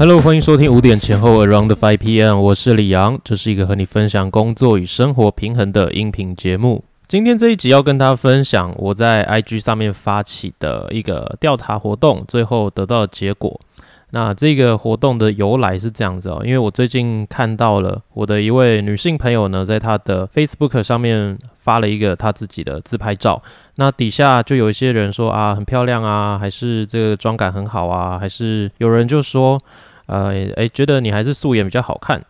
[0.00, 6.82] Hello，欢迎收听五点前后 Around Five PM，我是李阳，这是一个和你分享工作与生活平衡的音频节目。
[7.06, 13.60] 今天这一集要跟大家分享我在 IG 上面发起的一个调查活动，最后得到的结果。
[14.12, 23.42] 那这个活动的由来是这样子哦，因为我最近看到了我的一位女性朋友呢，在她的 Facebook 上面发了一个她自己的自拍照，
[23.74, 29.62] 那底下就有一些人说啊，很漂亮啊，还是这个妆感很好啊，还是有人就说，
[30.10, 32.20] 呃，诶，觉得你还是素颜比较好看。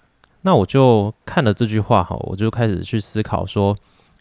[0.43, 3.75] 那我就看了这句话哈，我就开始去思考说，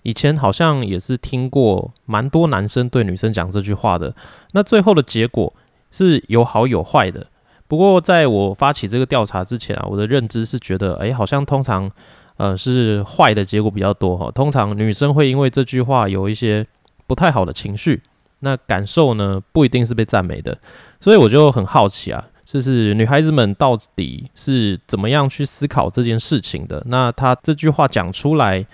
[0.04, 4.16] 以前好像也是听过蛮多男生对女生讲这句话的，
[4.54, 5.54] 那最后的结果
[5.92, 7.28] 是有好有坏的。
[7.68, 11.92] 不过，在我发起这个调查之前啊，我的认知是觉得，哎，好像通常，
[12.38, 14.32] 呃，是坏的结果比较多哈。
[14.32, 16.66] 通常女生会因为这句话有一些
[17.06, 18.02] 不太好的情绪，
[18.40, 20.58] 那感受呢不一定是被赞美的。
[21.02, 26.84] 所以我就很好奇啊，就是女孩子们到底是怎么样去思考这件事情的？
[26.88, 28.66] 那她这句话讲出来，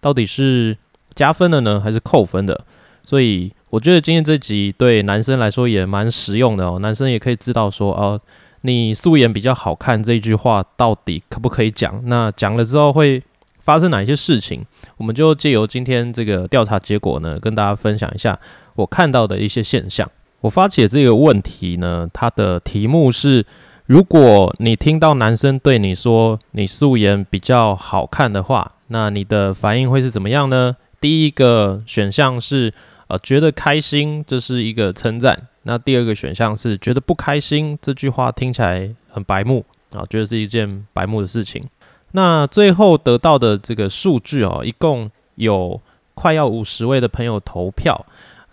[0.00, 0.78] 到底是
[1.14, 2.64] 加分的呢，还是扣分的？
[3.02, 8.20] 所以我觉得今天这集对男生来说也蛮实用的哦，男生也可以知道说哦。
[8.66, 12.00] 你素颜比较好看这句话到底可不可以讲？
[12.06, 13.22] 那讲了之后会
[13.60, 14.64] 发生哪一些事情？
[14.96, 18.40] 我们就借由今天这个调查结果呢，跟大家分享一下
[18.76, 20.10] 我看到的一些现象。
[20.44, 23.46] 我发起这个问题呢，它的题目是：
[23.86, 30.76] 如果你听到男生对你说你素颜比较好看的话，那你的反应会是怎么样呢？
[31.00, 32.74] 第一个选项是
[33.06, 35.48] 呃觉得开心，这是一个称赞。
[35.62, 41.64] 那第二个选项是觉得不开心，这句话听起来很白目啊，觉得是一件白目的事情。
[42.12, 45.80] 那最后得到的这个数据哦，一共有
[46.12, 48.04] 快要五十位的朋友投票。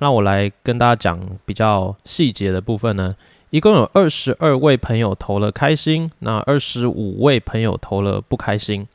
[0.01, 3.15] 那我来跟大家讲比较细节的部分呢，
[3.51, 8.87] 一共有二十二位朋友投了开心，那二十五位朋友投了不开心。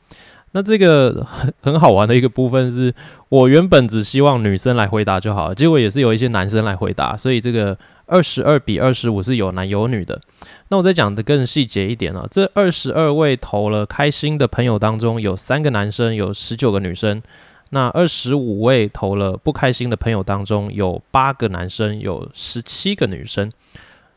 [0.50, 2.92] 那这个很很好玩的一个部分是，
[3.28, 7.78] 我原本只希望女生来回答就好了，结果也是有一些男生来回答，所以这个。
[8.08, 10.20] 二十二比二十五是有男有女的，
[10.68, 17.20] 那我再讲的更细节一点啊，这二十二位投了开心的朋友当中，有三个男生，有十九个女生。
[17.70, 23.50] 那二十五位投了不开心的朋友当中，有八个男生，有十七个女生。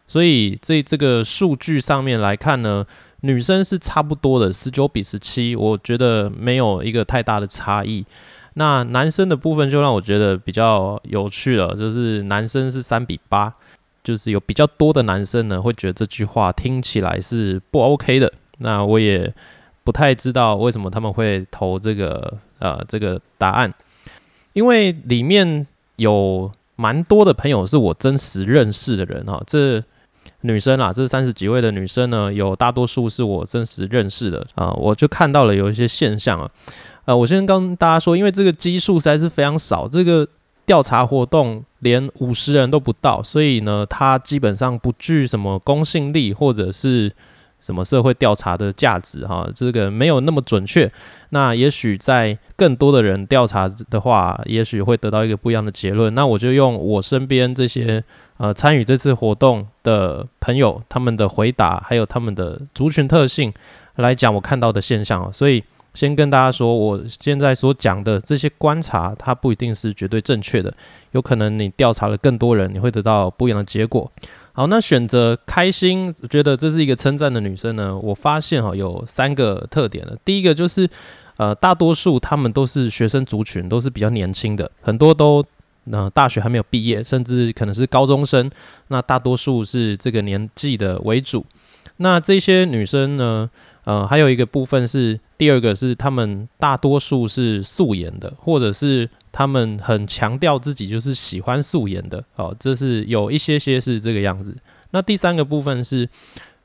[0.08, 2.86] 所以这这个数据上面来看呢，
[3.22, 8.06] 女生是差不多的，十九比十七，我觉得没有一个太大的差异。
[8.56, 13.54] 那男生的部分就让我觉得比较有趣了，就是男生是三比八。
[14.02, 18.32] 就是有比较多的男生呢，会觉得这句话听起来是不 OK 的。
[18.60, 19.32] 那我也
[19.84, 23.74] 不太知道为什么他们会投这个呃这个答案，
[24.54, 25.66] 因为里面
[25.96, 29.42] 有蛮多的朋友是我真实认识的人哈。
[29.48, 29.84] 这
[30.42, 34.72] 女生啊，这三十几位的女生呢，有大多数是我真实认识的啊。
[34.72, 36.52] 我就看到了有一些现象啊，
[37.06, 40.28] 呃，我先跟大家说，因为这个基数实在是非常少，这个。
[40.66, 47.12] 调查活动连五十人都不到，所以呢，它基本上不具什么公信力或者是
[47.60, 50.92] 什么社会调查的价值哈，这个没有那么准确。
[51.30, 56.14] 那也许在更多的人调查的话，也许会得到一个不一样的结论。
[56.16, 58.04] 那我就用我身边这些
[58.38, 63.54] 呃参与这次活动的朋友他们的回答，还有他们的族群特性
[63.96, 65.64] 来讲我看到的现象所以。
[65.96, 70.72] 先跟大家说，我现在所讲的这些观察，它不一定是绝对正确的，
[71.14, 74.10] 有可能你调查了更多人，你会得到不一样的结果。
[74.60, 77.98] 好，那选择开心，觉得这是一个称赞的女生呢？
[77.98, 80.18] 我发现哈，有三个特点了。
[80.26, 80.86] 第一个就是，
[81.38, 85.42] 呃，大多数她们都是学生族群，都是比较年轻的，很多都
[85.90, 88.52] 呃大学还没有毕业，甚至可能是高中生。
[88.90, 91.46] 那大多数是这个年纪的为主。
[91.96, 93.50] 那这些女生呢？
[93.90, 104.56] 呃，还有一个部分是，第二个是他们大多数是素颜的，或者是他们很强调自己就是喜欢素颜的，哦，这是有一些些是这个样子。
[104.92, 106.08] 那第三个部分是，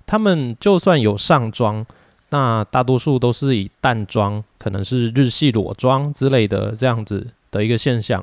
[0.05, 1.87] 他们就算有上妆，
[2.29, 8.23] 那大多数都是以淡妆，可能是日系裸妆之类的这样子的一个现象。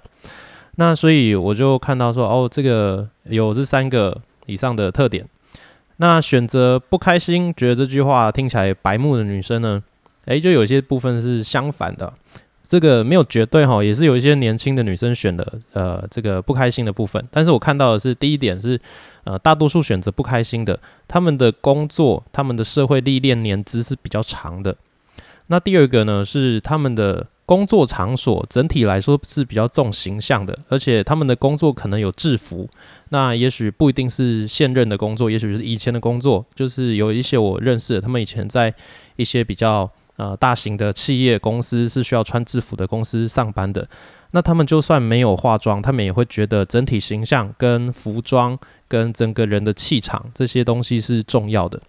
[0.76, 5.28] 那所以我就看到说，哦，这个有这三个以上的特点。
[6.02, 9.84] 那选择不开心，觉得这句话听起来白目的女生呢？
[10.26, 12.12] 诶，就有些部分是相反的。
[12.64, 17.24] 这个没有绝对哈，也是有一些年轻的女生选的呃这个不开心的部分。
[17.30, 18.82] 但是我看到的是第一点是
[19.26, 24.76] 呃大多数选择不开心的，他们的工作、他们的社会历练年资是比较长的。
[25.50, 27.28] 那第二个呢是他们的。
[27.52, 32.70] 工作场所整体来说是比较重形象的，而且他们的工作可能有制服，
[33.10, 38.74] 那也许不一定是现任的工作，也许是以前的工作，就是有一些我认识的，他们以前在
[39.18, 43.86] 一些比较呃大型的企业公司是需要穿制服的公司上班的，
[44.32, 48.58] 那他们就算没有化妆，他们也会觉得整体形象跟服装
[48.88, 51.82] 跟整个人的气场这些东西是重要的。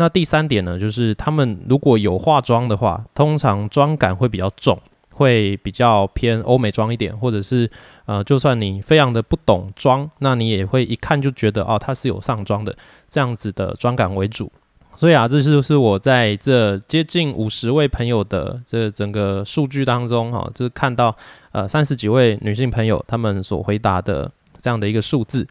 [0.00, 4.78] 那第三点呢，就是他们如果有化妆的话，通常妆感会比较重，
[5.10, 7.68] 会比较偏欧美妆一点，或者是
[8.06, 12.76] 呃，就算你非常的不懂妆，那你也会一看就觉得哦，它是有上妆的
[13.10, 14.52] 这样子的妆感为主。
[14.94, 21.16] 所以啊，这就是我在这接近五十位朋友的这整个数据当中，哈，就是看到
[21.50, 24.30] 呃三十几位女性朋友他们所回答的
[24.60, 25.44] 这样的一个数字。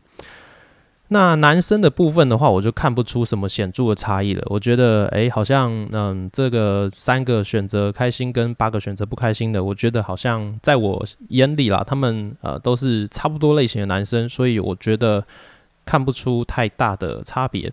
[1.09, 4.43] 那男生的部分的话，我就看不出什么显著的差异了。
[4.47, 15.25] 我觉得，诶，好像，嗯，这个三个选择开心跟八个选择不开心的，我觉得好像在我眼里啦，他们呃都是差不多类型的男生，所以我觉得
[15.85, 17.71] 看不出太大的差别。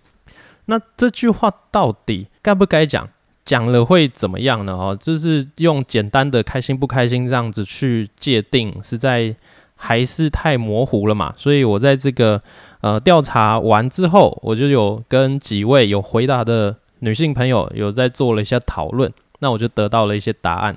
[0.66, 3.08] 那这句话到底该不该讲？
[3.44, 4.74] 讲了会怎么样呢？
[4.74, 9.34] 哦，就是用简单的开心不开心这样子去界定，实在
[9.74, 11.34] 还是太模糊了嘛。
[11.36, 12.40] 所以我在这个。
[12.84, 20.76] 呃，调查完之后，我就有跟几位有回答的女性朋友有在做了一下讨论，那我就得到了一些答案。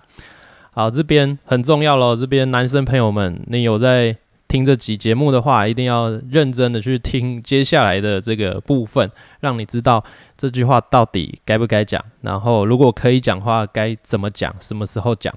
[0.71, 4.15] 好，这边很重要喽，这边男生朋友们，你有在
[4.47, 9.11] 听这集节目的话，一定要认真的去听接下来的这个部分，
[9.41, 10.01] 让你知道
[10.37, 15.35] 这句话到底该不该讲，然后如果可以讲话，该怎么讲，什么时候讲。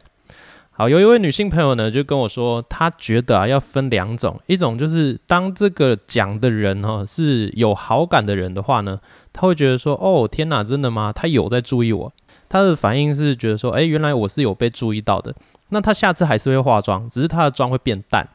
[0.81, 8.99] 好，有一位女性朋友呢，就跟我说，她觉得啊，要分两种，一种就是当这个讲的人哈是有好感的人的话呢，
[9.31, 11.13] 她会觉得说，哦，天哪，真的吗？
[11.13, 12.11] 他有在注意我，
[12.49, 15.35] 她的反应是觉得说，哎，原来我是有被注意到的，
[15.69, 18.27] 那她下次还是会化妆，只是她的妆会变淡，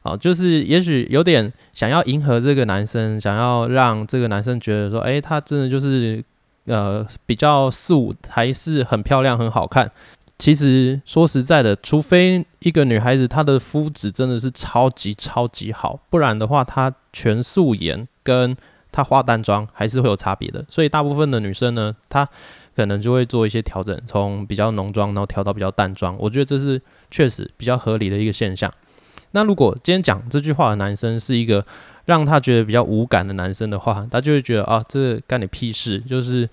[0.00, 6.24] 啊，就是也许有点想要迎合这个男生，想要让这个男生觉得说，哎，她真的就是
[6.64, 9.92] 呃比较素，还是很漂亮，很好看。
[10.38, 18.54] 其实说实在的，除非一个女孩子她的肤质真的是超级超级好，不然的话，她全素颜跟
[18.92, 20.62] 她化淡妆还是会有差别的。
[20.68, 22.28] 所以大部分的女生呢，她
[22.76, 26.14] 可能就会做一些调整，从比较浓妆然后调到比较淡妆。
[26.18, 28.70] 我觉得这是确实比较合理的一个现象。
[29.30, 31.64] 那如果今天讲这句话的男生是一个
[32.04, 36.46] 让他觉得比较无感的男生的话，他就会觉得啊，这干你屁事，就是。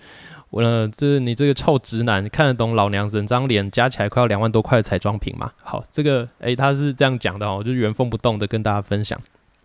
[0.54, 5.52] 我呢这你这个臭直男，看得懂老娘整张脸加起来快要两万多块的彩妆品吗？
[5.64, 9.20] 好，这个诶，他是这样讲的哦，我就原封不动的跟大家分享。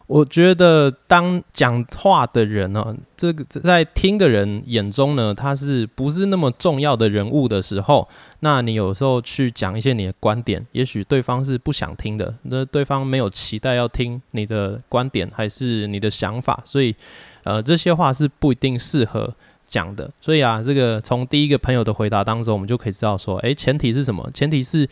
[0.07, 8.09] 我觉得当讲话的人呢，这个在听的人眼中呢，他是不是那么重要的人物的时候，
[8.41, 16.97] 那你有时候去讲一些你的观点，也许对方是不想听的，那对方没有期待要听你的观点还是你的想法，所以
[17.43, 19.35] 呃，这些话是不一定适合。
[19.69, 24.29] 讲的，所以啊，这个从第一个朋友的回答当中，我们就可以知道说，诶，前提是什么？
[24.33, 24.89] 前提是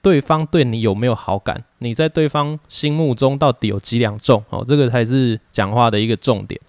[0.00, 1.62] 对方对你有没有好感？
[1.78, 4.42] 你在对方心目中到底有几两重？
[4.50, 6.60] 哦，这个才是讲话的一个重点。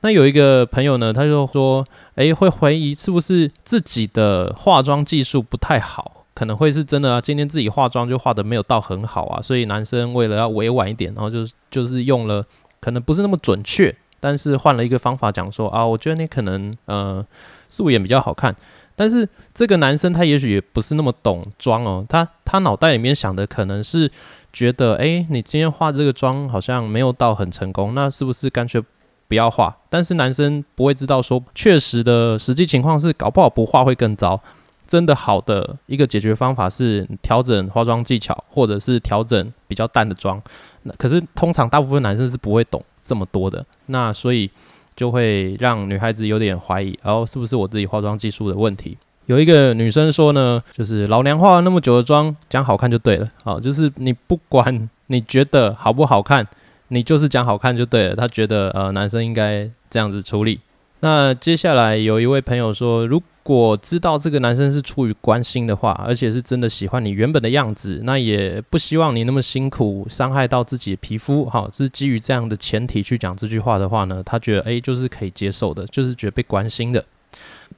[0.00, 6.26] 那有一个朋友呢，他就说，诶，会怀疑是不是自己的化妆技术不太好？
[6.34, 12.44] 可能会是真的啊，今天自己化妆就化的没有到很好啊，所以男生为了要委婉一点，然后就就是用了
[12.80, 13.92] 可能不是那么准确。
[14.20, 17.24] 但是换了一个方法讲说啊，我觉得你可能呃
[17.68, 18.54] 素颜比较好看。
[18.94, 24.10] 但是这个男生他也许也不是那么懂妆哦，他他脑袋里面想的可能是
[24.52, 28.82] 觉得，哎，你今天化这个妆好像没有到很成功，那是不是干脆
[29.28, 29.76] 不要化？
[29.88, 34.40] 但是男生不会知道说，确实的实际情况是，搞不好不化会更糟。
[34.88, 40.42] 真的好的一个解决方法是调整化妆技巧，或者是调整比较淡的妆。
[40.84, 42.82] 那可是通常大部分男生是不会懂。
[43.08, 44.50] 这么多的，那所以
[44.94, 48.98] 就会让女孩子有点怀疑，然后是不是我自己化妆技术的问题？
[49.24, 53.30] 有一个女生说呢，就是老娘化了那么久的妆，讲好看就对了。
[53.42, 56.46] 好，就是你不管你觉得好不好看，
[56.88, 58.14] 你就是讲好看就对了。
[58.14, 60.60] 她觉得呃，男生应该这样子处理。
[61.00, 77.02] 那接下来有一位朋友说，如果知道这个男生是出于关心的话，而且是真的喜欢你原本的样子，那也不希望你那么辛苦，伤害到自己的皮肤，好，是基于这样的前提去讲这句话的话呢，他觉得诶就是可以接受的，就是觉得被关心的。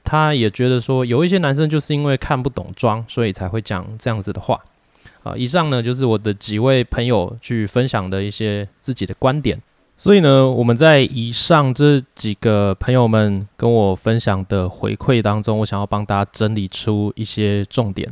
[0.03, 4.59] 他也觉得说，有一些男生就是因为看不懂妆，所以才会讲这样子的话。
[5.23, 9.61] 啊，以上呢就是我的几位朋友去分享的一些自己的观点。
[10.01, 18.11] 所以呢，我们在以上这几个朋友们跟我分享的回馈当中，我想要帮大家整理出一些重点。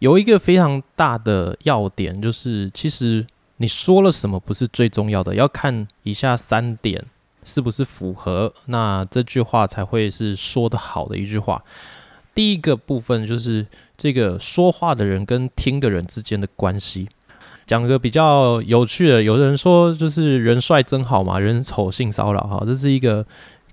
[0.00, 3.26] 有一个非常大的要点，就是其实
[3.56, 7.02] 你说了什么不是最重要的，要看以下三点
[7.42, 11.64] 是不是符合，那这句话才会是说的好的一句话。
[12.34, 13.66] 第一个部分就是
[13.96, 17.08] 这个说话的人跟听的人之间的关系。
[17.66, 23.24] 讲个比较有趣的，有的人说就是人帅真好嘛，人丑性骚扰哈，这是一个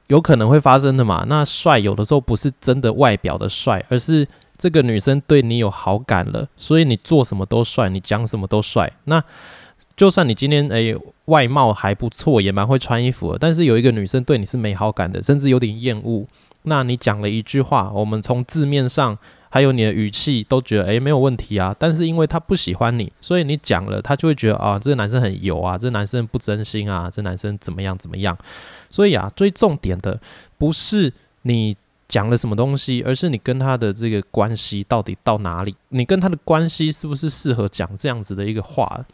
[0.08, 1.26] 有可能会发生的嘛。
[1.28, 8.92] 那帅有的时候不是真的外表的帅，而是这个女生对你有好感了，所以你做什么都帅，你讲什么都帅。
[9.06, 9.22] 那
[9.98, 10.96] 就算你今天诶
[11.26, 16.26] 外貌还不错，也蛮会穿衣服的，但是有一个女生对你是没好感的，甚至有点厌恶。
[16.64, 19.18] 那你讲了一句话，我们从字面上
[19.52, 28.36] 还有你的语气都觉得诶没有问题啊，但是因为他不喜欢你，所以你讲了，他就会觉得啊这个男生很油啊，这男生不真心啊，这男生怎么样怎么样。
[28.90, 30.20] 所以啊，最重点的
[30.58, 31.76] 不是你
[32.08, 39.06] 讲了什么东西，而是你跟他的这个关系到底到哪里，你跟他的关系是不是适合讲这样子的一个话。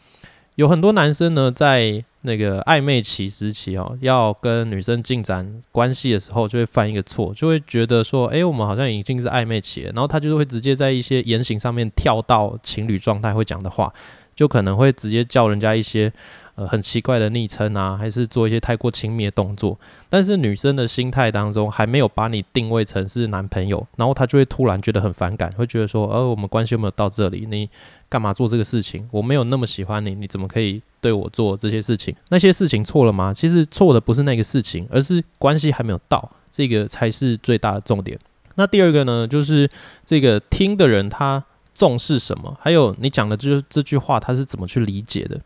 [0.54, 13.92] 有很多男生呢，在那个暧昧期时期哦，要跟女生进展关系的时候，就会犯一个错，就会觉得说，哎，我们好像已经是暧昧期了，然后他就会直接在一些言行上面跳到情侣状态会讲的话，
[14.34, 16.12] 就可能会直接叫人家一些。
[16.58, 19.78] 呃，很奇怪的昵称啊，还是做一些太过亲密的动作，
[20.10, 27.46] 但是女生的心态当中还没有把你定位成是男朋友，然后她就会突然觉得很反感，会觉得说，呃，我们关系有没有到这里？
[27.48, 27.70] 你
[28.08, 29.08] 干嘛做这个事情？
[29.12, 32.12] 我没有那么喜欢你，你怎么可以对我做这些事情？
[32.30, 33.32] 那些事情错了吗？
[33.32, 38.18] 其实错的不是那个事情，而是关系还没有到，这个才是最大的重点。
[38.56, 39.70] 那第二个呢，就是
[40.04, 42.58] 这个听的人他重视什么？
[42.60, 45.40] 还有你讲的这这句话，他是怎么去理解的？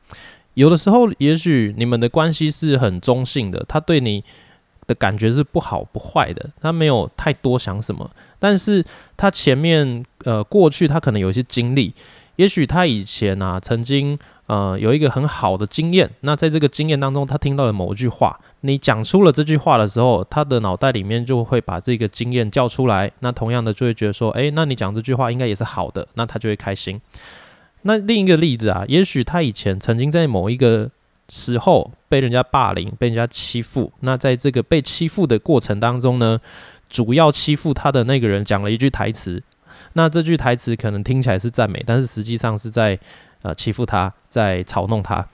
[0.54, 4.22] 有的时候，也许你们的关系是很中性的，他对你
[4.86, 8.10] 的感觉是不好不坏的，他没有太多想什么。
[8.38, 8.84] 但是
[9.16, 11.94] 他前面呃过去他可能有一些经历，
[12.36, 27.00] 也许他以前啊曾经呃有一个很好的经验，那在这个经验当中，他听到了某一句话，你讲出了这句话的时候，他的脑袋里面就会把这个经验叫出来，那同样的就会觉得说，诶，那你讲这句话应该也是好的，那他就会开心。
[27.82, 30.90] 那另一个例子啊，也许他以前曾经在某一个
[31.28, 33.92] 时候被人家霸凌、被人家欺负。
[34.00, 36.40] 那在这个被欺负的过程当中呢，
[36.88, 39.42] 主要欺负他的那个人讲了一句台词。
[39.92, 42.98] 那这句台词可能听起来是赞美，但是实际上是在
[43.42, 45.26] 呃欺负他，在嘲弄他。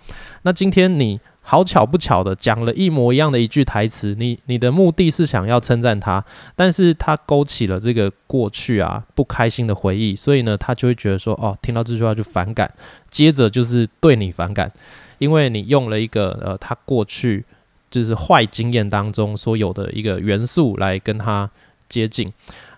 [0.42, 1.20] 那今天你。
[1.50, 6.22] 好巧不巧的讲了一模一样的一句台词，你你的目的是想要称赞他，
[6.54, 12.70] 但是他勾起了这个过去啊不开心的回忆，所以呢他就会觉得说哦听到这句话就反感，
[13.08, 14.70] 接着就是对你反感，
[15.16, 17.46] 因为你用了一个呃他过去
[17.90, 21.50] 就是坏经验当中所有的一个元素来跟他
[21.88, 22.30] 接近，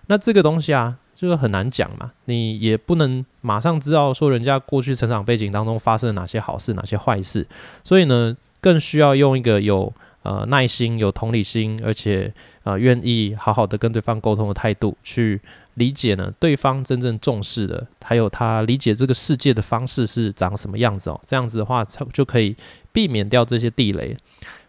[0.06, 7.44] 那这个东西啊就是很难讲嘛，你也不能马上知道说人家过去成长背景当中发生了哪些好事哪些坏事，
[7.82, 8.36] 所以呢。
[8.60, 12.32] 更需要用一个有呃耐心、有同理心，而且
[12.64, 15.40] 呃愿意好好的跟对方沟通的态度，去
[15.74, 21.20] 理解呢对方真正重视的，还有他理解这个世界的方式是长什么样子哦。
[21.26, 22.54] 这样子的话，才就可以
[22.92, 24.16] 避免掉这些地雷。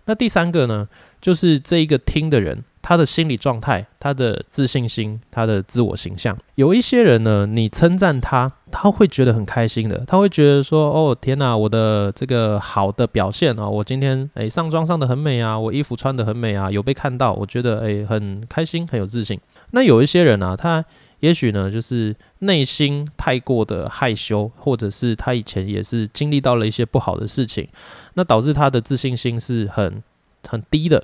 [0.06, 0.88] 那第三个呢，
[1.20, 2.64] 就是这一个听的人。
[2.82, 19.40] 他的心理状态、他的自信心、他的自我形象，有一些人呢，你称赞他，他会觉得很开心的，他会觉得说：“哦，天哪，我的这个好的表现啊，我今天诶上妆上的很美啊，我衣服穿的很美啊，有被看到，我觉得诶很开心，很有自信。”
[19.72, 20.84] 那有一些人呢，他
[21.20, 27.68] 也许呢，就是内心太过的害羞，或者是他以前也是经历到了一些不好的事情，
[28.16, 30.02] 那导致他的自信心是很
[30.48, 31.04] 很低的。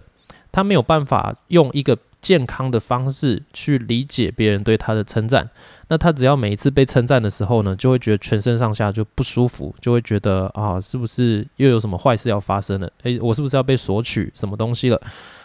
[0.57, 5.47] 他没有办法用一个健康的方式去理解别人对他的称赞，
[5.87, 12.91] 那他只要每一次被称赞的时候呢，就会觉得全身上下就不舒服，就会觉得啊，是不是又有什么坏事要发生了？
[13.03, 14.99] 诶，我是不是要被索取什么东西了？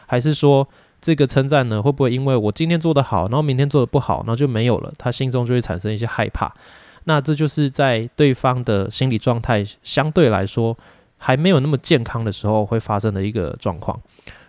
[0.07, 0.66] 还是说
[0.99, 4.90] 这个称赞呢，会不会因为我今天做得好，然后明天做得不好，然后就没有了？
[4.97, 6.50] 他心中就会产生一些害怕。
[7.04, 10.75] 那这就是在对方的心理状态相对来说
[11.19, 14.00] 还没有那么健康的时候会发生的一个状况。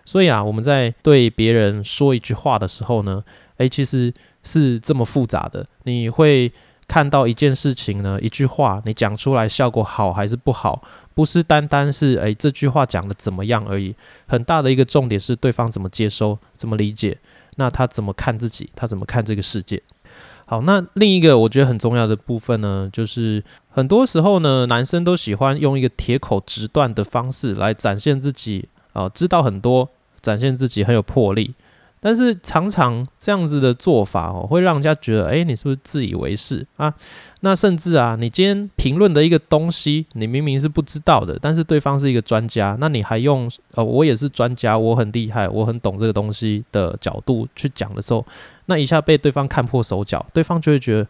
[0.04, 3.24] 所以啊，我们在对别人说一句话的时候呢，
[3.56, 5.66] 诶，其实是这么复杂的。
[5.84, 6.52] 你会
[6.86, 10.82] 看到一件事情呢，一句话你讲出来效果好还是不好，
[11.14, 13.94] 不是单单是诶这句话讲的怎么样而已。
[14.26, 17.18] 很大的一个重点是对方怎么接收、怎么理解，
[17.56, 19.82] 那他怎么看自己，他怎么看这个世界。
[20.44, 28.68] 好，那另一个我觉得很重要的部分呢，就是很多时候呢，男生都喜欢用一个铁口直断的方式来展现自己。
[28.92, 29.90] 哦，知道很多，
[30.24, 31.54] 展现自己很有魄力，
[32.00, 36.92] 但是常常这样子的做法哦，会让人家觉得，哎，你是不是自以为是啊？
[37.40, 48.24] 那甚至啊，你今天评论的一个东西，你明明是不知道的，但是对方是一个专家，那你还用呃，我也是专家，我很厉害，我很懂这个东西的角度去讲的时候，
[48.64, 51.06] 那一下被对方看破手脚，对方就会觉得。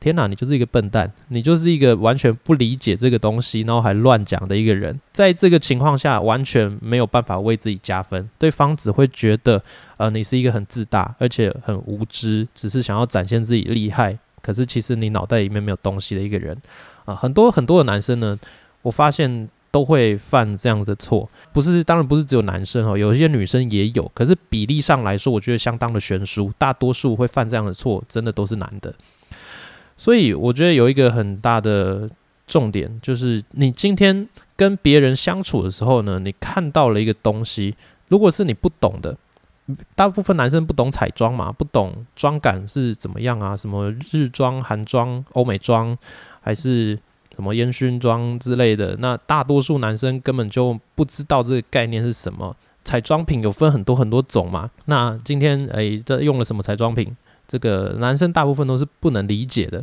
[0.00, 5.00] 天哪，你就是一个笨蛋，你就是一个完全不理解这个东西，然后还乱讲的一个人。
[5.12, 9.62] 在这个情况下，完全没有办法为自己加分，对方只会觉得，
[9.96, 14.16] 呃，你是一个很自大，而且很无知，只是想要展现自己厉害。
[14.40, 16.56] 可是其实你脑袋里面没有东西的一个人
[17.04, 18.38] 啊，很多很多的男生呢，
[18.82, 28.94] 我发现都会犯这样的错，不是，当然不是只有男生哦，有一些女生也有，可是比例上来说，我觉得相当的悬殊，大多数会犯这样的错，真的都是男的。
[29.98, 32.08] 所以我觉得有一个很大的
[32.46, 34.26] 重点，就是你今天
[34.56, 37.74] 跟别人相处的时候呢，你看到了一个东西，
[38.06, 39.16] 如果是你不懂的，
[39.94, 45.98] 大部分男生不懂彩妆嘛，不懂妆感是怎么样啊，什么日妆、韩妆、欧美妆，
[46.40, 46.98] 还是
[47.34, 52.56] 什么烟熏妆之类的，那大多数男生根本就不知道这个概念是什么。
[52.84, 57.14] 彩妆品有分很多很多种嘛，那今天诶，这用了什么彩妆品？
[57.48, 59.82] 这个男生大部分都是不能理解的。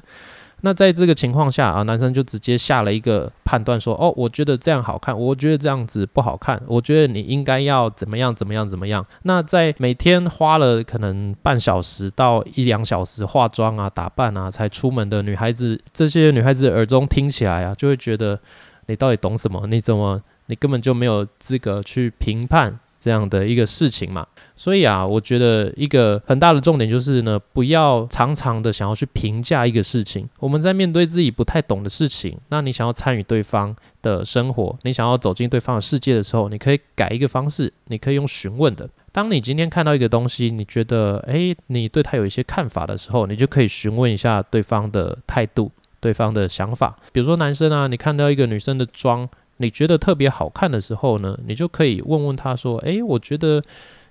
[0.61, 18.39] 那在这个情况下啊，男生就直接下了一个判断，说：“哦，我觉得这样好看，我觉得这样子不好看，我觉得你应该要怎么样怎么样怎么样。”那在每天花了可能半小时到一两小时化妆啊、打扮啊才出门的女孩子，这些女孩子耳中听起来啊，就会觉得
[18.87, 19.67] 你到底懂什么？
[19.67, 22.79] 你怎么你根本就没有资格去评判？
[23.05, 30.27] 这样的一个事情嘛，所以啊，我觉得一个很大的重点就是呢，不要常常的想要去评价一个事情。
[30.39, 38.89] 我们在面对自己不太懂的事情，那你想要参与对方的生活，你想要走进对方的世界的时候，你可以改一个方式，你可以用询问的。
[39.11, 46.97] 当你今天看到一个东西，你觉得诶，你对他有一些看法的时候，你就可以询问一下对方的态度、对方的想法。
[47.13, 49.29] 比如说男生啊，你看到一个女生的妆。
[49.57, 53.61] 你觉得特别好看的时候呢，你就可以问问他说：“诶，我觉得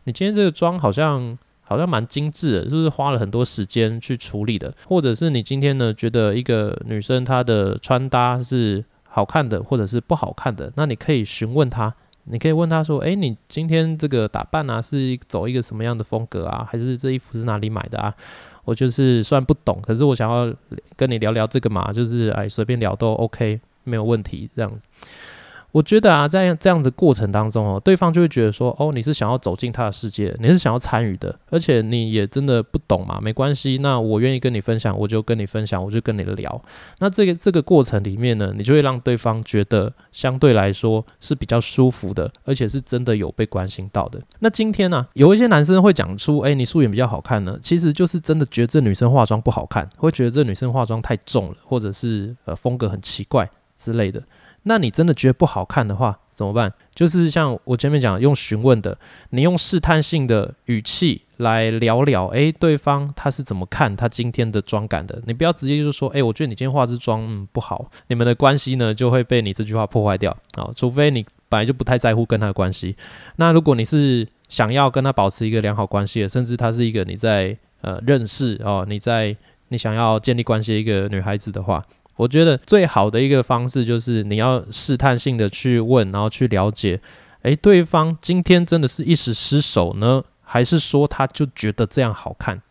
[0.04, 4.72] 你今天这个妆好像好像蛮精致的，是不是花了很多时间去处理的？
[4.86, 10.72] 或者是你今天呢觉得一个女生她的穿搭是好看的，或者是不好看的？
[10.76, 16.66] 那你可以询问她，你可以问她说：诶，你今天这个打扮啊，是走一个什么样的风格啊？
[16.70, 18.14] 还是这衣服是哪里买的啊？
[18.64, 20.50] 我就是虽然不懂，可是我想要
[20.96, 24.86] 跟你聊聊这个嘛，就是哎随便聊都 OK，没有问题这样子。”
[25.74, 36.62] 我觉得啊，在这样的过程当中哦，对方就会觉得说，哦，你是想要走进他的世界，你是想要参与的，而且你也真的不懂嘛，没关系，那我愿意跟你分享，我就跟你分享，我就跟你聊。
[37.00, 44.22] 那这个这个过程里面呢，你就会让对方觉得相对来说是比较舒服的，而且是真的有被关心到的。
[44.38, 54.22] 那今天呢，有一些男生会讲出，哎，你素颜比较好看呢，其实就是真的觉得这女生化妆不好看，会觉得这女生化妆太重了，或者是呃风格很奇怪之类的。
[54.66, 56.72] 那你真的觉得不好看的话怎么办？
[56.94, 58.96] 就是像我前面讲，用询问的，
[59.30, 65.20] 你用试探性的语气来聊聊，诶，对方他是怎么看他今天的妆感的？
[65.26, 70.70] 你不要直接就说，诶，我觉得你今天化这妆嗯不好，你们的关系呢就会被你这句话破坏掉啊！
[70.74, 72.96] 除非你本来就不太在乎跟他的关系。
[73.36, 79.36] 那如果你是想要跟他保持一个良好关系的，甚至他是一个你在呃认识哦，你在
[79.68, 81.84] 你想要建立关系的一个女孩子的话。
[82.16, 87.00] 我觉得最好的一个方式就是你要试探性的去问，然后去了解，
[87.42, 92.62] 诶，对方今天真的是一时失手呢，还是说他就觉得这样好看？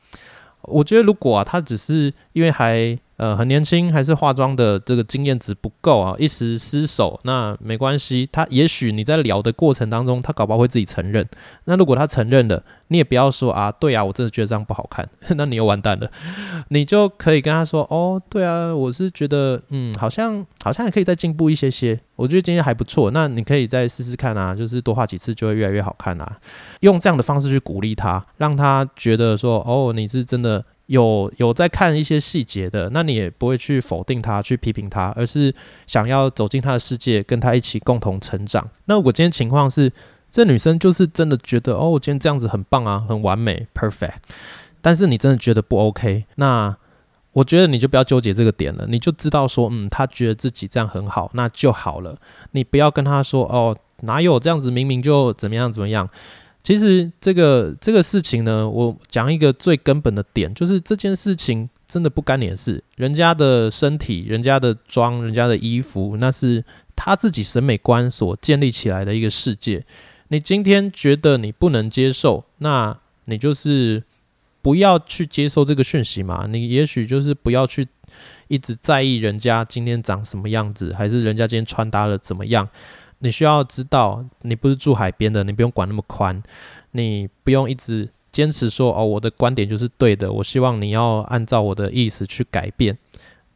[0.61, 2.97] 我觉得如果啊，他只是因为还。
[3.17, 8.27] 呃，很年轻，还是化妆的这个经验值不够啊，一时失手，那没关系。
[8.31, 11.27] 他也许你在聊的过程当中，他搞不好会自己承认。
[11.65, 16.09] 那如果他承认了，你也不要说啊，对啊，我真的觉得这样不好看， 那你又完蛋了。
[16.69, 21.99] 你就可以跟他说，哦，对啊，我是觉得，嗯，好像好像还可以再进步一些些。
[22.15, 26.37] 我觉得今天还不错，那你可以再试试看啊，就是多画几次就会越来越好看啊。
[26.81, 30.65] 用这样的方式去鼓励他，让他觉得说，哦，你是真的。
[30.93, 35.51] 有有在看一些细节的，那你也不会去否定他、去批评他，而是
[35.87, 38.69] 想要走进他的世界，跟他一起共同成长。
[38.85, 39.91] 那我今天情况是，
[40.29, 44.17] 这女生就是真的觉得，哦，今天这样子很棒啊，很完美，perfect。
[44.81, 46.77] 但是你真的觉得不 OK，那
[47.31, 52.15] 我觉得你就不要纠结这个点了，你就知道说，嗯，她觉得自己这样很好，那就好了。
[52.51, 56.07] 你不要跟她说，哦，哪有这样子，明明就怎么样怎么样。
[56.63, 62.81] 其实这个这个事情呢，我讲一个最根本的点，就是这件事情真的不干你的事。
[62.95, 66.63] 人家的身体、人家的妆、人家的衣服，那是
[66.95, 69.85] 他自己审美观所建立起来的一个世界。
[70.29, 74.01] 你今天觉得你不能接受，那你就是
[74.61, 76.47] 不要去接受这个讯息嘛。
[76.49, 77.85] 你也许就是不要去
[78.47, 82.69] 一直在意人家今天长什么样子，还是人家今天穿搭了怎么样。
[83.23, 86.43] 你需要知道，你不是住海边的，你不用管那么宽，
[86.91, 90.31] 你不用一直坚持说哦，我的观点就是对的。
[90.31, 92.97] 我希望你要按照我的意思去改变。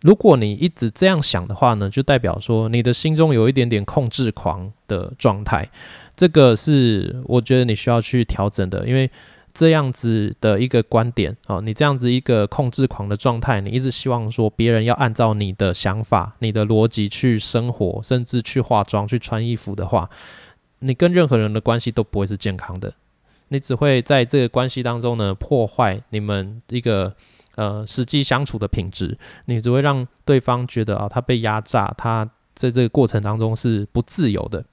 [0.02, 5.70] 如果你一直这样想的话呢，就代表说你的心中有一点点控制狂的状态，
[6.16, 9.10] 这个是我觉得你需要去调整的，因为
[9.58, 20.10] 这样子的一个观点啊，你这样子一个控制狂的状态，你一直希望说别人要按照你的想法、你的逻辑去生活，甚至去化妆、去穿衣服的话，
[20.80, 22.94] 你跟任何人的关系都不会是健康的，
[23.48, 27.16] 你只会在这个关系当中呢破坏你们一个。
[27.58, 34.64] 呃，实际相处的品质，你只会让对方觉得啊，他被压榨，他在这个过程当中是不自由的。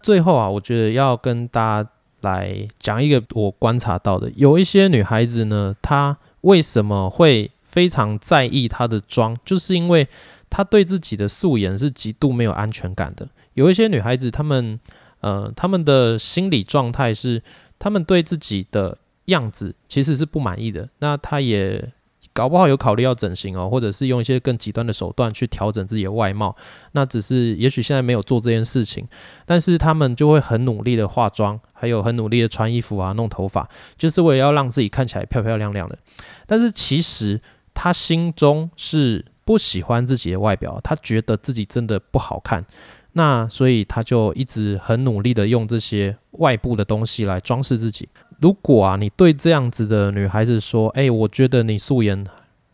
[0.00, 1.90] 最后啊，我觉得要跟大家
[2.24, 10.08] 来讲一个我观察到的，有一些女孩子呢，她为什么会非常在意她的妆，就是因为
[10.50, 13.28] 她对自己的素颜是极度没有安全感的。
[13.52, 14.80] 有一些女孩子，她们
[15.20, 17.40] 呃，她们的心理状态是，
[17.78, 20.88] 她们对自己的样子其实是不满意的。
[20.98, 21.92] 那她也。
[22.34, 26.54] 搞不好有考虑要整形哦，或者是用一些更极端的手段去调整自己的外貌。
[26.92, 29.06] 那只是也许现在没有做这件事情，
[29.46, 35.96] 但是他们就会很努力的化妆，还有很努力的穿衣服啊、弄头发，就是为了要让自己看起来漂漂亮亮的。
[36.44, 37.40] 但是其实
[37.72, 42.66] 他心中是不喜欢自己的外表，他觉得自己真的不好看。
[43.14, 48.08] 那所以他就一直很努力的用这些外部的东西来装饰自己。
[48.40, 52.26] 如果啊，你对这样子的女孩子说：“哎，我觉得你素颜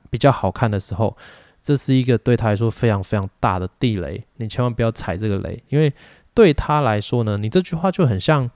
[0.08, 1.16] 比较好看的时候”，
[1.62, 5.92] 这是一个对她来说非常非常大的地雷，你千万不要踩这个雷，因为
[6.32, 8.50] 对她来说呢，你这句话就很像，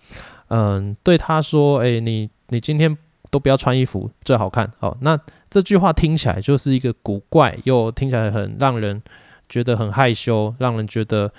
[0.49, 2.97] 嗯，对她说：“哎，你你今天
[3.31, 5.21] 都不要穿衣服最好看。”哦，那
[5.51, 9.03] 这句话听起来就是一个古怪又听起来很让人
[9.49, 11.31] 觉得很害羞，让人觉得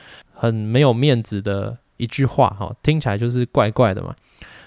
[0.45, 4.15] 很没有面子的一句话，哈，听起来就是怪怪的嘛。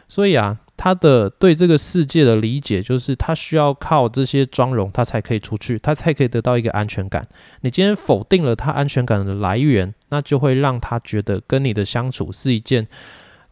[0.08, 0.58] 所以啊。
[0.80, 7.20] 他的对这个世界的理解，就是他需要靠这些妆容，他才可以出去，他才可以得到一个安全感。
[7.62, 12.86] 你今天否定了他安全感的来源，那就会让他觉得跟你的相处是一件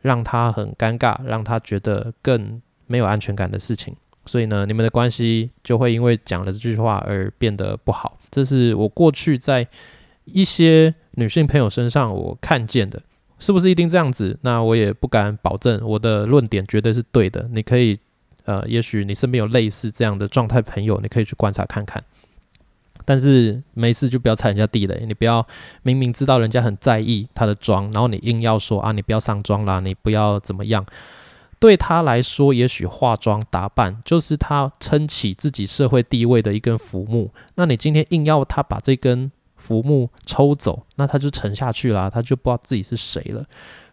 [0.02, 3.96] 让他很尴尬，让他觉得更没有安全感的事情。
[4.24, 8.16] 所以呢，你们的关系就会因为讲了这句话而变得不好。
[8.30, 9.66] 这是我过去在
[10.26, 13.02] 一些女性朋友身上我看见的。
[13.38, 14.38] 是不是一定这样子？
[14.40, 17.46] 那我也不敢保证我的论点绝对是对的。
[17.52, 17.98] 你可以，
[18.46, 22.02] 呃，也许你身边有类似这样的状态朋友，你可以去观察看看。
[23.04, 25.46] 但是没事就不要踩人家地雷，你不要
[25.82, 30.86] 明明知道人家很在意他的妆，然后你硬要说啊，你不要上妆啦，你不要怎么样。
[31.60, 37.32] 对他来说，也许化妆打扮就是他撑起自己社会地位的一根浮木。
[37.56, 39.30] 那你今天硬要他把这根。
[39.56, 43.44] 浮木抽走，那他就沉下去了，他就不知道自己是谁了。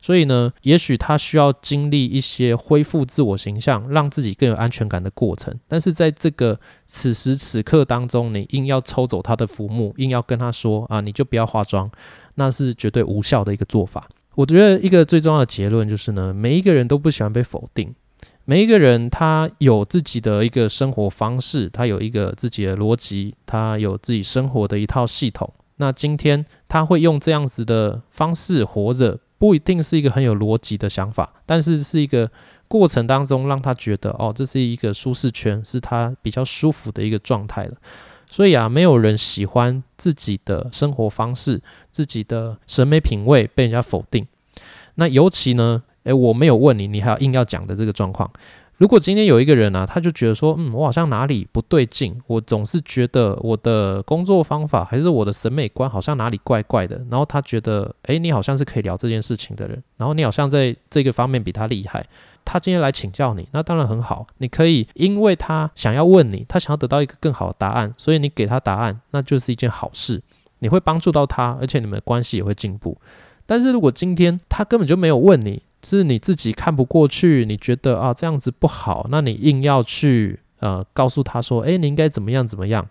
[0.01, 5.57] 所以呢，也许他需要经历一些恢复自我形象，让自己更有安全感的过程。
[5.67, 11.89] 但是在这个此时此刻当中，你硬要抽走他的浮木，硬要跟他说啊，你就不要化妆，
[12.35, 14.09] 那是绝对无效的一个做法。
[14.35, 17.95] 我觉得一个最重要的结论就是呢，每一个人都不喜欢被否定，
[18.45, 25.53] 每一个人他有自己的一个生活方式，他有一个自己的逻辑，他有自己生活的一套系统。
[25.77, 32.29] 那今天他会用这样子的方式活着，不一定是一个很有逻辑的想法，但是是一个
[32.67, 37.71] 过程当中让他觉得哦，这是一个舒适圈，是他比较舒服的一个状态了。
[38.29, 44.27] 所以啊，没有人喜欢自己的生活方式、自己的审美品味被人家否定。
[44.95, 48.29] 那尤其呢，诶，我没有问你，你还要硬要讲的这个状况。
[48.77, 62.03] 如果今天有一个人呢，他就觉得说，嗯，我好像哪里不对劲，我总是觉得我的工作方法还是我的审美观好像哪里怪怪的，然后他觉得，诶，你好像是可以聊这件事情的人，然后你好像在这个方面比他厉害，
[62.43, 70.21] 他今天来请教你，那当然很好，你可以因为他想要问你，他想要得到一个更好的答案，所以你给他答案，那就是一件好事，
[70.59, 72.97] 你会帮助到他，而且你们的关系也会进步。
[73.45, 82.87] 但是如果今天他根本就没有问你，是你自己看不过去，你觉得啊这样子不好，那你硬要去呃告诉他说，诶，你应该怎么样怎么样？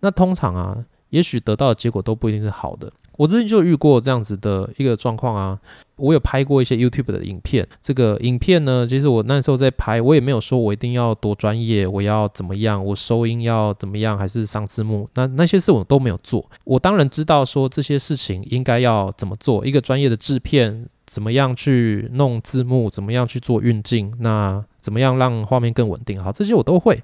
[0.00, 2.92] 那通常啊，也许得到的结果都不一定是好的。
[3.18, 5.58] 我之前就遇过这样子的一个状况啊，
[5.96, 7.68] 我有拍过一些 YouTube 的影片。
[7.80, 16.50] 这个影片呢，其实我那时候在拍，我也没有说我一定要多专业，我要怎么样，我收音要怎么样，还是上字幕，那那些事我都没有做。
[16.64, 20.88] 我当然知道说这些事情应该要怎么做，一个专业的制片。
[21.12, 22.88] 怎么样去弄字幕？
[22.88, 24.10] 怎么样去做运镜？
[24.20, 26.18] 那怎么样让画面更稳定？
[26.18, 26.98] 好，这些我都会。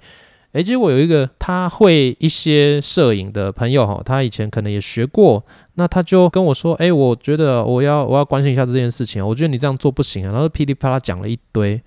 [0.53, 5.45] 诶，结果有一个他会一些摄影的朋友哈，他以前可能也学过，
[5.75, 11.79] 那他就跟我说：“诶，我觉得我要我要关心一下这件事情，我觉得你这样做不行啊。”然后噼里啪啦讲了一堆，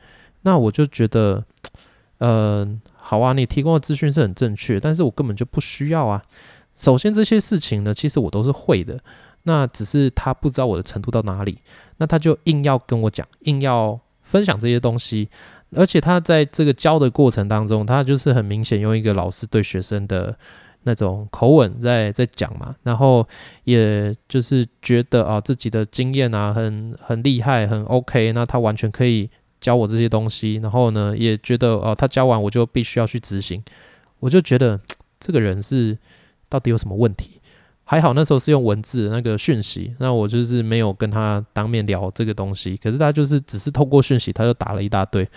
[0.43, 1.43] 那我就觉得，
[2.19, 6.21] 呃，好啊，你提供的资讯是很正确，但是我根本就不需要啊。
[6.77, 8.99] 首先这些事情呢，其实我都是会的，
[9.43, 11.57] 那只是他不知道我的程度到哪里，
[12.01, 15.29] 那他就硬要跟我讲，硬要分享这些东西。
[15.75, 20.35] 而且他在这个教的过程当中，他就是很明显用一个老师对学生的
[20.81, 23.25] 那种口吻在在讲嘛，然后
[23.65, 33.63] 也就是觉得啊自己的经验啊很很厉害，很 OK，那他完全可以教我这些东西，然后呢也觉得哦他教完我就必须要去执行，
[34.19, 34.81] 我就觉得
[35.19, 35.95] 这个人是
[36.49, 37.40] 到底有什么问题？
[37.91, 45.27] 还好那时候是用文字那个讯息，那我就是没有跟他当面聊这个东西，可是他就是只是透过讯息，他就打了一大堆。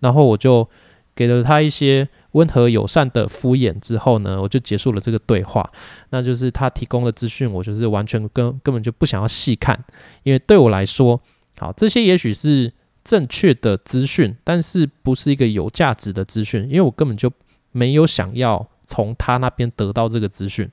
[0.00, 0.68] 然后我就
[1.14, 5.66] 给了他一些温和友善的敷衍，之后呢，我就结束了这个对话。
[6.10, 9.82] 那就是他提供的资讯，我就是完全根根本就不想要细看，
[10.24, 11.18] 因为对我来说，
[11.56, 12.70] 好这些也许是
[13.02, 17.32] 正确的资讯，但是不是一个有价值的资讯，因为我根本就
[17.72, 20.70] 没有想要从他那边得到这个资讯。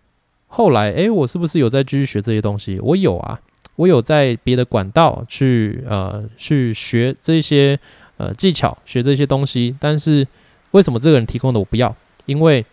[0.51, 2.79] 后来，诶，我是不是有在继续学这些东西？
[2.81, 3.39] 我有啊，
[3.75, 7.79] 我有在别的管道去呃去学这些。
[8.17, 10.27] 呃，技巧学这些东西，但是
[10.71, 11.95] 为什么这个人提供的我不要？
[12.27, 12.63] 因为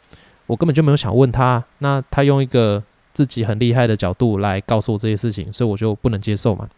[0.46, 2.82] 我根本就没有想问他，那他用一个
[3.14, 6.68] 自己很厉害的角度来告诉我这些事情，所以我就不能接受嘛。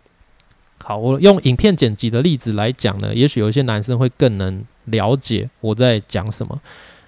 [0.85, 6.61] 好，我用影片剪辑的例子来讲呢，也许有一些男生会更能了解我在讲什么。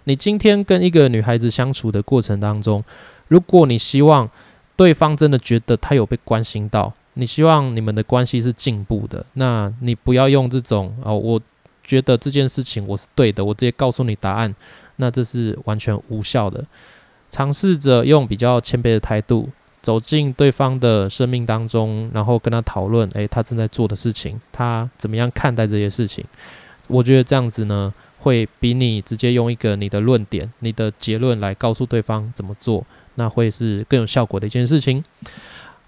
[0.02, 2.83] 你今天跟一个女孩子相处的过程当中，
[3.32, 4.28] 如果你希望
[4.76, 11.40] 对方真的觉得他有被关心到，你希望你们的关系是进步的，那你不要用这种哦，我。
[11.84, 14.54] 觉得这件事情我是对的，我直接告诉你答案，
[14.98, 16.64] 那这是完全无效的。
[17.28, 19.48] 尝试着用比较谦卑的态度
[19.82, 26.24] 走进对方的生命当中，然后跟他讨论，诶，他正在做的事情，他怎么样看待这些事情？
[26.86, 35.05] 我觉得这样子呢，会比你直接用一个你的论点、你的结论来告诉对方怎么做，那会是更有效果的一件事情。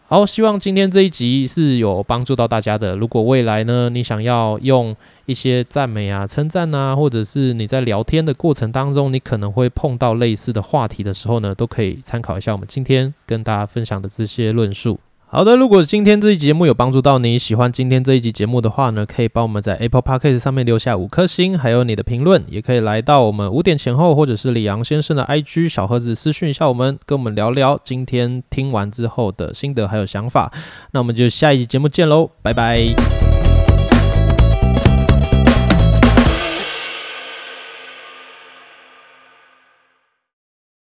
[0.06, 2.94] 好，希望今天这一集是有帮助到大家的。
[2.94, 15.00] 如果未来呢，你想要用一些赞美啊、称赞啊，或者是你在聊天的过程当中，你可能会碰到类似的话题的时候呢，都可以参考一下我们今天跟大家分享的这些论述。
[15.34, 30.52] 好的，如果今天这一节目有帮助到你，喜欢今天这一集节目的话呢，可以帮我们在 Apple Podcast 上面留下五颗星，还有你的评论，也可以来到我们五点前后，或者是李阳先生的 IG 小盒子私讯一下我们，跟我们聊聊今天听完之后的心得还有想法。
[30.92, 33.33] 那我们就下一集节目见喽，拜拜。